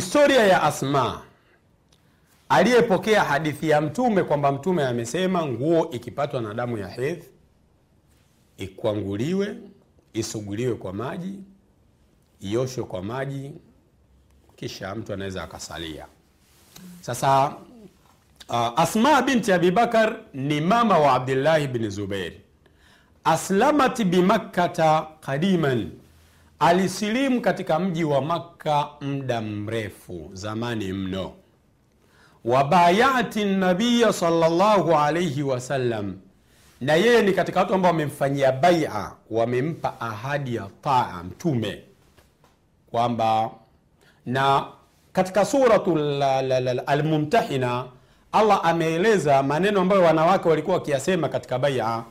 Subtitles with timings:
[0.00, 1.22] historia ya asma.
[2.48, 7.24] Aliyepokea hadithi ya mtume kwamba mtume amesema nguo ikipatwa na damu ya hedhi
[8.56, 9.56] ikwanguliwe
[10.12, 11.34] isuguliwe kwa maji
[12.40, 13.52] ioshwe kwa maji
[14.56, 16.06] kisha mtu anaweza akasalia.
[17.00, 17.54] Sasa
[18.48, 22.32] uh, asma binti abibakar ni mama wa abdillahi bni Zubair.
[23.24, 25.90] aslamat bimakkata qadiman
[26.60, 31.32] alisilimu katika mji wa makka muda mrefu zamani mno.
[32.44, 36.16] Wabayati nabiya salllahu alaihi wasallam
[36.80, 41.82] na yeye ni katika watu ambao wamemfanyia baia wamempa ahadi ya taa mtume.
[42.90, 43.50] Kwamba
[44.26, 44.66] na
[45.12, 45.98] katika suratu
[46.86, 47.84] almumtahina
[48.32, 52.04] allah ameeleza maneno ambayo wanawake walikuwa wakiyasema katika baia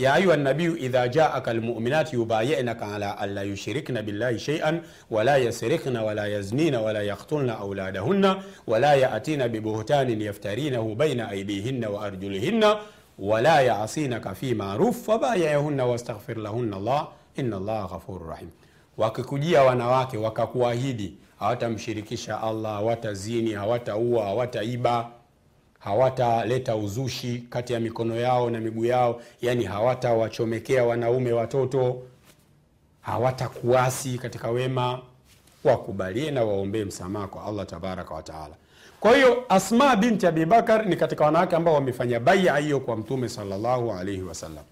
[0.00, 6.26] يا أيها النبي إذا جاءك المؤمنات يبايعنك على ألا يشركن بالله شيئا ولا يسرقن ولا
[6.38, 12.74] يزنين ولا يقتلن أولادهن ولا يأتين ببهتان يفترينه بين أيديهن وأرجلهن
[13.18, 18.50] ولا يعصينك في معروف فبايعهن واستغفر لهن الله إن الله غفور رحيم.
[18.98, 25.10] wakikujia wanawake wakakuahidi hawatamshirikisha allah hawatazini hawataua hawataiba
[25.84, 32.02] hawataleta uzushi kati ya mikono yao na miguu yao, yani hawatawachomekea wanaume watoto,
[33.00, 34.98] hawatakuasi katika wema,
[35.64, 38.54] wakubalie na waombee msamaha kwa Allah tabaraka wataala.
[39.00, 43.92] Kwa hiyo Asma binti Abibakar ni katika wanawake ambao wamefanya baia hiyo kwa Mtume sallallahu
[43.92, 44.64] alaihi wasallam.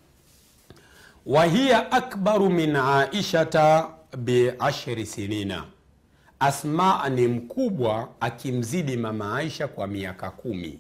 [1.27, 3.89] Wahiya akbaru min aishata
[4.19, 5.65] biashri sinina,
[6.41, 10.79] Asma ni mkubwa akimzidi mama Aisha kwa miaka kumi.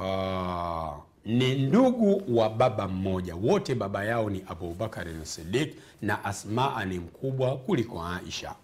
[0.00, 0.92] Ah,
[1.24, 7.56] ni ndugu wa baba mmoja, wote baba yao ni Abubakar Sidiq na Asmaa ni mkubwa
[7.56, 8.54] kuliko Aisha.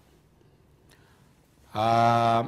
[1.75, 2.45] Uh,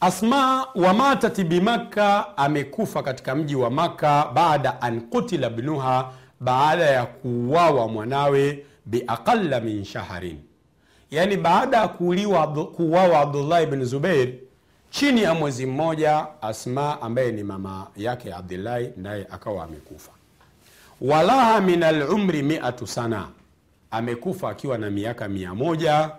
[0.00, 7.06] Asma wa matati bimakka, amekufa katika mji wa Makka baada an kutila bnuha, baada ya
[7.06, 10.38] kuuawa mwanawe biaqalla min shaharin,
[11.10, 14.28] yani baada ya kuuawa Abdullah ibn Zubair
[14.90, 20.12] chini ya mwezi mmoja, Asma ambaye ni mama yake Abdillahi naye akawa amekufa.
[21.00, 23.28] Walaha min alumri miatu sana,
[23.90, 26.10] amekufa akiwa na miaka mia moja,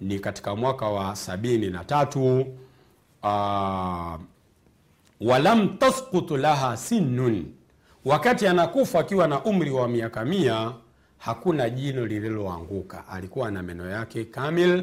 [0.00, 2.46] ni katika mwaka wa sabini na tatu.
[3.22, 4.20] Uh,
[5.20, 7.46] walam tasqut laha sinnun,
[8.04, 10.72] wakati anakufa akiwa na umri wa miaka mia,
[11.18, 14.82] hakuna jino lililoanguka, alikuwa na meno yake kamil.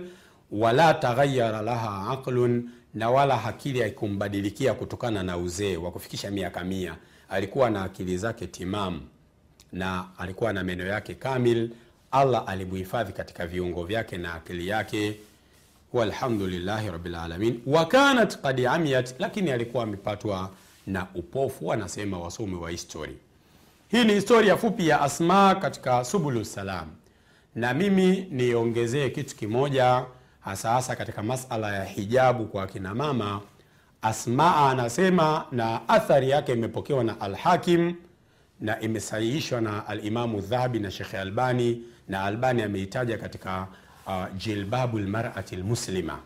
[0.52, 6.96] Wala taghayara laha aqlun, na wala akili haikumbadilikia kutokana na uzee wa kufikisha miaka mia.
[7.30, 9.02] Alikuwa na akili zake timamu
[9.72, 11.70] na alikuwa na meno yake kamil.
[12.12, 15.16] Allah alimuhifadhi katika viungo vyake na akili yake
[15.94, 17.62] walhamdulillahi rabbil alamin.
[17.66, 20.52] Wa kanat qad amiyat, lakini alikuwa amepatwa
[20.88, 23.18] na upofu, wanasema wasomi wa histori.
[23.92, 26.88] Hii ni historia fupi ya Asma katika Subulu Salam,
[27.56, 30.06] na mimi niongezee kitu kimoja,
[30.48, 33.42] hasa hasa katika masala ya hijabu kwa akina mama.
[34.02, 37.96] Asmaa anasema, na athari yake imepokewa na Alhakim
[38.60, 43.68] na imesahihishwa na Alimamu Dhahabi na Shekhe Albani, na Albani ameitaja katika
[44.08, 46.20] Uh, jilbabu lmarati lmuslima.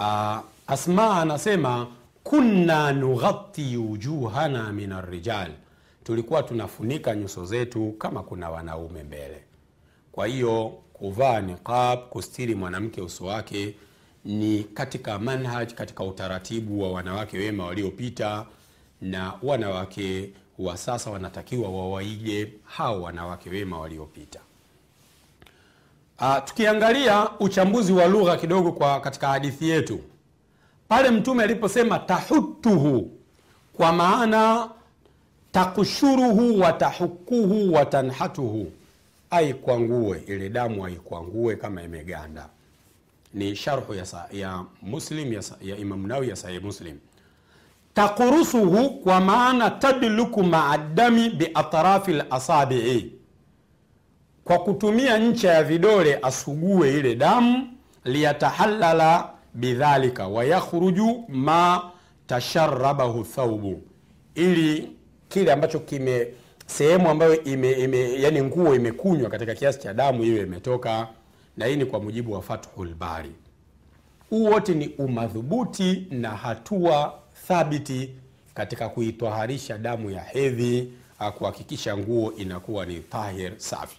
[0.00, 1.86] Uh, Asma anasema
[2.24, 5.50] kunna nughatti wujuhana min arrijal,
[6.04, 9.42] tulikuwa tunafunika nyuso zetu kama kuna wanaume mbele.
[10.12, 13.74] Kwa hiyo kuvaa niqab, kustiri mwanamke uso wake
[14.24, 18.46] ni katika manhaj, katika utaratibu wa wanawake wema waliopita,
[19.00, 24.40] na wanawake wa sasa wanatakiwa wawaige hao wanawake wema waliopita.
[26.20, 30.00] Uh, tukiangalia uchambuzi wa lugha kidogo kwa katika hadithi yetu
[30.88, 33.10] pale Mtume aliposema tahutuhu,
[33.72, 34.70] kwa maana
[35.52, 38.72] takushuruhu wa tahukuhu wa tanhatuhu,
[39.32, 42.48] aikwangue ile damu, aikwangue kama imeganda.
[43.34, 46.98] Ni sharhu ya, ya Muslim ya, ya Imam Nawawi ya Sahih Muslim.
[47.94, 53.12] Takurusuhu, kwa maana tadluku maa dami biatrafi lasabii
[54.44, 57.68] kwa kutumia ncha ya vidole asugue ile damu,
[58.04, 61.90] liyatahalala bidhalika wayakhruju ma
[62.26, 63.82] tasharabahu thaubu,
[64.34, 64.90] ili
[65.28, 66.26] kile ambacho kime
[66.72, 71.08] sehemu ambayo ime, ime, yani nguo imekunywa katika kiasi cha damu hiyo imetoka,
[71.56, 73.32] na hii ni kwa mujibu wa Fathul Bari.
[74.30, 78.10] Huu wote ni umadhubuti na hatua thabiti
[78.54, 80.92] katika kuitwaharisha damu ya hedhi,
[81.38, 83.96] kuhakikisha nguo inakuwa ni tahir safi.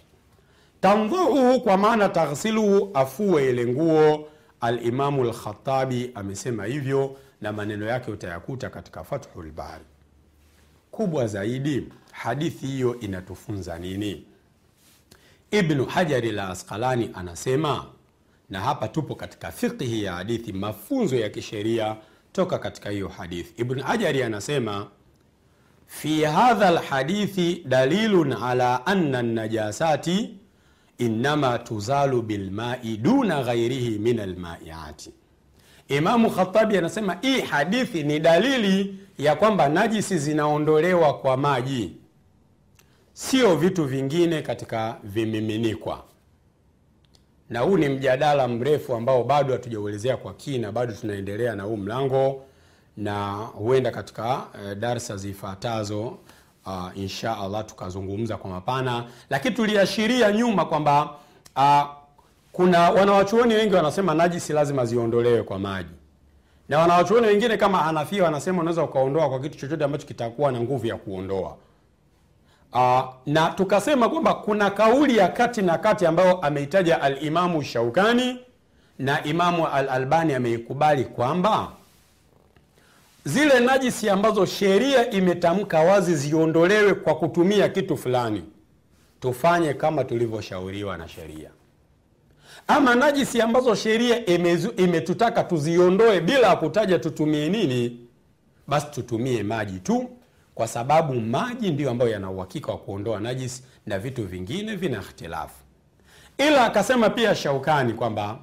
[0.80, 4.28] Tandhuhu kwa maana taghsiluhu, afue ile nguo,
[4.60, 9.50] alimamu lkhatabi amesema hivyo na maneno yake utayakuta katika fathul
[10.96, 11.88] kubwa zaidi.
[12.12, 14.24] Hadithi hiyo inatufunza nini?
[15.50, 17.84] Ibnu hajari la asqalani anasema
[18.50, 21.96] na hapa tupo katika fiqhi ya hadithi mafunzo ya kisheria
[22.32, 23.62] toka katika hiyo hadithi.
[23.62, 24.86] Ibnu hajari anasema
[25.86, 30.34] fi hadha lhadithi dalilun ala anna najasati
[30.98, 35.10] innama tuzalu bilmai duna ghairihi min almaiati
[35.88, 41.92] imamu khatabi anasema hii hadithi ni dalili ya kwamba najisi zinaondolewa kwa maji.
[43.12, 46.04] Sio vitu vingine katika vimiminikwa.
[47.50, 52.44] Na huu ni mjadala mrefu ambao bado hatujauelezea kwa kina bado tunaendelea na huu mlango
[52.96, 56.18] na huenda katika e, darsa zifuatazo
[56.66, 59.04] uh, insha allah tukazungumza kwa mapana.
[59.30, 61.10] Lakini tuliashiria nyuma kwamba
[61.56, 61.82] uh,
[62.52, 65.90] kuna wanawachuoni wengi wanasema najisi lazima ziondolewe kwa maji
[66.68, 70.86] na wanawachuoni wengine kama hanafia wanasema unaweza ukaondoa kwa kitu chochote ambacho kitakuwa na nguvu
[70.86, 71.56] ya kuondoa.
[72.74, 78.38] Aa, na tukasema kwamba kuna kauli ya kati na kati ambayo ameitaja alimamu shaukani
[78.98, 81.68] na imamu al albani ameikubali kwamba
[83.24, 88.44] zile najisi ambazo sheria imetamka wazi ziondolewe kwa kutumia kitu fulani.
[89.20, 91.50] Tufanye kama tulivyoshauriwa na sheria
[92.68, 94.26] ama najisi ambazo sheria
[94.76, 98.00] imetutaka tuziondoe bila ya kutaja tutumie nini
[98.66, 100.10] basi tutumie maji tu
[100.54, 105.54] kwa sababu maji ndiyo ambayo yana uhakika wa kuondoa najisi na vitu vingine vina ikhtilafu.
[106.38, 108.38] Ila akasema pia shaukani kwamba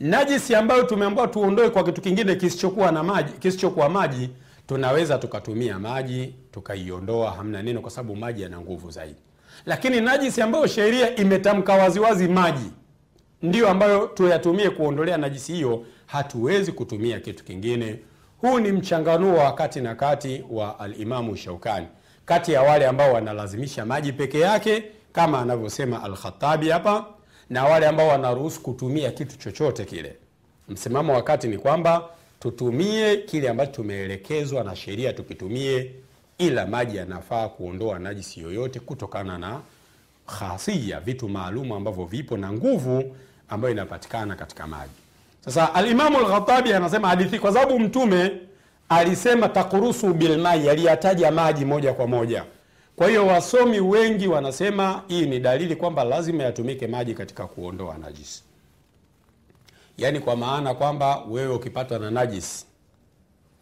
[0.00, 4.30] najisi ambayo tumeambiwa tuondoe kwa kitu kingine kisichokuwa na maji kisichokuwa maji
[4.66, 9.20] tunaweza tukatumia maji tukaiondoa hamna neno kwa sababu maji yana nguvu zaidi.
[9.66, 12.70] Lakini najisi ambayo sheria imetamka waziwazi maji
[13.42, 17.98] ndiyo ambayo tuyatumie kuondolea najisi hiyo hatuwezi kutumia kitu kingine.
[18.40, 21.86] Huu ni mchanganuo wa kati na kati wa alimamu shaukani
[22.24, 27.06] kati ya wale ambao wanalazimisha maji peke yake kama anavyosema alkhatabi hapa
[27.50, 30.16] na wale ambao wanaruhusu kutumia kitu chochote kile.
[30.68, 32.04] Msimamo wa kati ni kwamba
[32.40, 35.90] tutumie kile ambacho tumeelekezwa na sheria tukitumie
[36.38, 39.60] ila maji yanafaa kuondoa najisi yoyote kutokana na
[40.26, 43.16] khasia vitu maalumu ambavyo vipo na nguvu
[43.52, 44.92] ambayo inapatikana katika maji.
[45.44, 48.32] Sasa alimamu lkhatabi anasema hadithi kwa sababu mtume
[48.88, 52.44] alisema takurusu bilmai aliyataja maji moja kwa moja.
[52.96, 58.42] Kwa hiyo wasomi wengi wanasema hii ni dalili kwamba lazima yatumike maji katika kuondoa najisi.
[59.98, 62.66] Yaani kwa maana kwamba wewe ukipatwa na najisi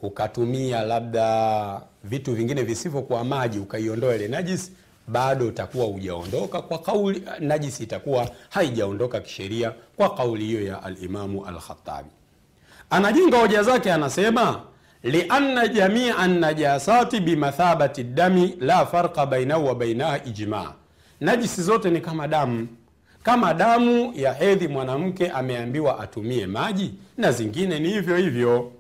[0.02, 4.72] ukatumia labda vitu vingine visivyokuwa maji ukaiondoa ile najisi
[5.10, 12.08] bado utakuwa hujaondoka kwa kauli najisi itakuwa haijaondoka kisheria kwa kauli hiyo ya alimamu alkhatabi
[12.90, 14.60] anajenga hoja zake anasema
[15.02, 20.74] lianna jamia najasati bimathabati dami la farqa bainahu wa bainaha ijma.
[21.20, 22.68] Najisi zote ni kama damu.
[23.22, 28.72] Kama damu ya hedhi mwanamke ameambiwa atumie maji na zingine ni hivyo hivyo.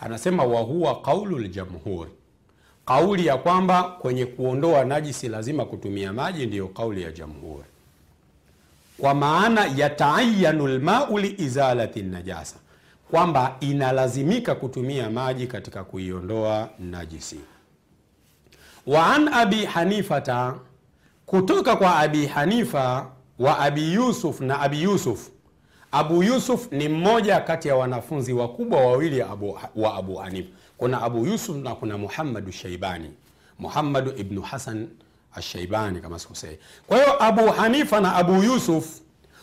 [0.00, 2.10] Anasema wahuwa qaulu ljamhuri
[2.88, 7.64] kauli ya kwamba kwenye kuondoa najisi lazima kutumia maji ndiyo kauli ya jamhuri.
[8.98, 12.56] Kwa maana yataayanu lmau liizalati najasa
[13.10, 17.40] kwamba inalazimika kutumia maji katika kuiondoa najisi.
[18.86, 20.54] Wa an abi hanifata
[21.26, 23.06] kutoka kwa abi hanifa
[23.38, 25.28] wa abi yusuf na abi yusuf
[25.92, 31.26] abu yusuf ni mmoja kati ya wanafunzi wakubwa wawili abu, wa abu hanifa kuna abu
[31.26, 33.10] yusuf na kuna muhammadu shaibani
[33.58, 34.88] muhammadu ibnu hasan
[35.34, 36.58] ashaibani kama sikosei.
[36.86, 39.00] kwa hiyo abu hanifa na abu yusuf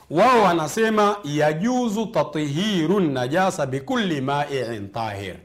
[0.09, 5.35] wao wanasema yajuzu tathiru najasa bikulli maiin tahir.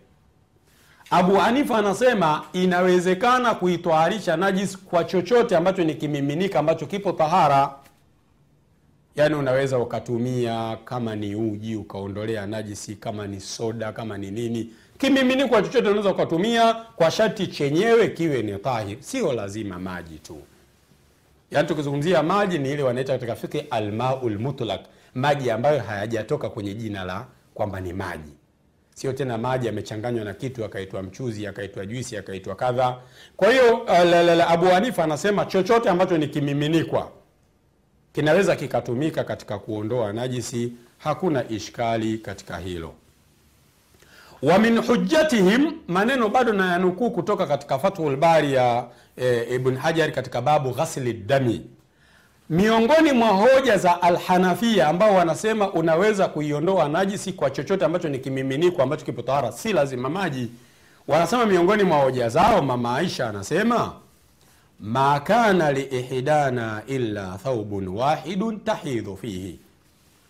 [1.11, 7.75] Abu hanifa anasema inawezekana kuitwaharisha najis kwa chochote ambacho ni kimiminika ambacho kipo tahara
[9.17, 14.73] yaani unaweza ukatumia kama ni uji ukaondolea najisi kama ni soda kama ni nini.
[14.99, 18.97] Kimiminikwa chochote unaweza ukatumia kwa shati chenyewe kiwe ni tahir.
[19.00, 20.37] Sio lazima maji tu.
[21.50, 24.81] Yaani tukizungumzia maji ni ile wanaita katika fiki almau lmutlak
[25.14, 28.33] maji ambayo hayajatoka kwenye jina la kwamba ni maji.
[28.95, 32.97] Sio tena maji yamechanganywa na kitu akaitwa mchuzi akaitwa juisi akaitwa kadha.
[33.37, 37.11] Kwa hiyo uh, abu hanifa anasema chochote ambacho ni kimiminikwa
[38.12, 40.73] kinaweza kikatumika katika kuondoa najisi.
[40.99, 42.95] Hakuna ishkali katika hilo.
[44.43, 48.85] Wa min hujjatihim maneno bado na yanukuu kutoka katika fathul bari ya
[49.17, 51.67] e, ibn hajar katika babu ghasli dami.
[52.50, 58.83] Miongoni mwa hoja za alhanafia ambao wanasema unaweza kuiondoa najisi kwa chochote ambacho ni kimiminiko
[58.83, 60.50] ambacho kipo tahara si lazima maji.
[61.09, 63.93] Wanasema miongoni mwa hoja zao mama aisha anasema
[64.81, 69.59] ma kana liihdana illa thaubun wahidun tahidhu fihi.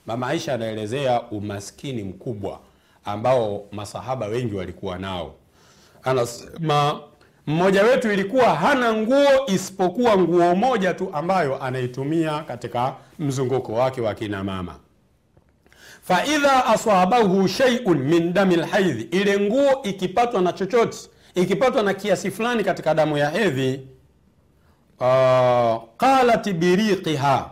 [0.07, 2.61] Mama aisha anaelezea umaskini mkubwa
[3.05, 5.35] ambao masahaba wengi walikuwa nao.
[6.03, 7.01] Anasema
[7.47, 14.15] mmoja wetu ilikuwa hana nguo isipokuwa nguo moja tu ambayo anaitumia katika mzunguko wake wa
[14.15, 14.75] kina mama.
[16.03, 20.99] Faidha asabahu sheiun min dami lhaidhi ile nguo ikipatwa na chochote
[21.35, 23.81] ikipatwa na kiasi fulani katika damu ya hedhi
[25.01, 27.51] uh, qalat biriqiha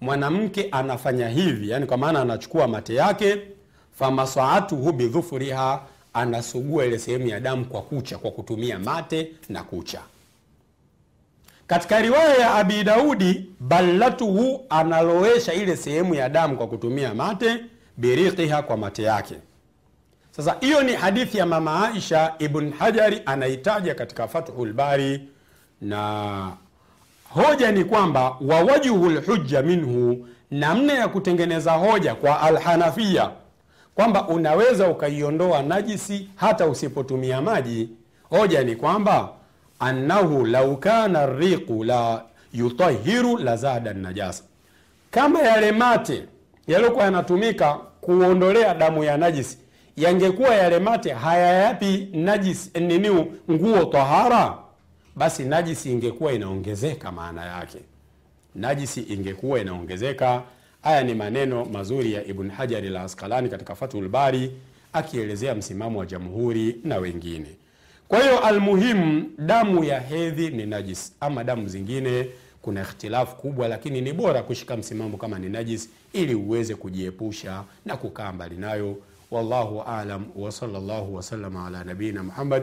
[0.00, 3.38] mwanamke anafanya hivi yani kwa maana anachukua mate yake
[3.98, 5.80] famasaatuhu bidhufuriha
[6.14, 10.00] anasugua ile sehemu ya damu kwa kucha kwa kutumia mate na kucha.
[11.66, 17.64] Katika riwaya ya abi daudi ballatuhu analowesha ile sehemu ya damu kwa kutumia mate
[17.96, 19.34] biriqiha kwa mate yake.
[20.30, 25.28] Sasa hiyo ni hadithi ya mama aisha ibn hajari anaitaja katika fathul bari
[25.80, 26.52] na
[27.30, 33.30] hoja ni kwamba wawajhu lhujja minhu namna ya kutengeneza hoja kwa alhanafia
[33.94, 37.88] kwamba unaweza ukaiondoa najisi hata usipotumia maji.
[38.30, 39.28] Hoja ni kwamba
[39.80, 44.42] annahu lau kana riqu la yutahiru la zada najasa
[45.10, 46.24] kama yale mate
[46.66, 49.58] yaliyokuwa yanatumika kuondolea damu ya najisi
[49.96, 54.54] yangekuwa yale mate hayayapi najisi nini nguo tahara
[55.18, 57.78] basi najisi ingekuwa inaongezeka maana yake.
[58.54, 60.42] Najisi ingekuwa inaongezeka.
[60.82, 64.52] Haya ni maneno mazuri ya ibn hajari la askalani katika fathul bari
[64.92, 67.48] akielezea msimamo wa jamhuri na wengine.
[68.08, 71.12] Kwa hiyo almuhimu damu ya hedhi ni najis.
[71.20, 72.26] Ama damu zingine
[72.62, 77.96] kuna ikhtilafu kubwa lakini ni bora kushika msimamo kama ni najis ili uweze kujiepusha na
[77.96, 78.96] kukaa mbali nayo.
[79.30, 82.62] Wallahu alam wasalllahu wasalama ala nabiina muhammad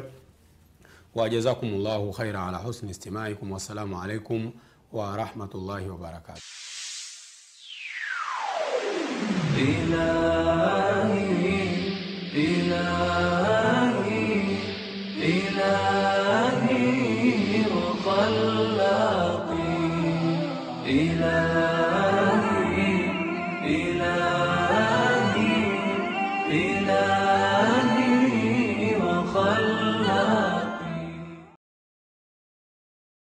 [1.16, 4.52] وجزاكم الله خيرا على حسن استماعكم والسلام عليكم
[4.92, 6.42] ورحمة الله وبركاته.